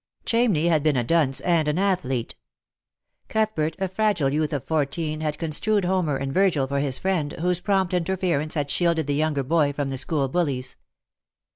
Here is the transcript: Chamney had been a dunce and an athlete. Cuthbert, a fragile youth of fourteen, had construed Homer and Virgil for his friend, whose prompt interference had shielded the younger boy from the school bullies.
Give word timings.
Chamney 0.25 0.67
had 0.67 0.81
been 0.81 0.97
a 0.97 1.03
dunce 1.03 1.41
and 1.41 1.67
an 1.67 1.77
athlete. 1.77 2.33
Cuthbert, 3.29 3.75
a 3.77 3.87
fragile 3.87 4.29
youth 4.31 4.51
of 4.51 4.63
fourteen, 4.63 5.21
had 5.21 5.37
construed 5.37 5.85
Homer 5.85 6.17
and 6.17 6.33
Virgil 6.33 6.65
for 6.65 6.79
his 6.79 6.97
friend, 6.97 7.33
whose 7.33 7.59
prompt 7.59 7.93
interference 7.93 8.55
had 8.55 8.71
shielded 8.71 9.05
the 9.05 9.13
younger 9.13 9.43
boy 9.43 9.73
from 9.73 9.89
the 9.89 9.97
school 9.99 10.27
bullies. 10.27 10.75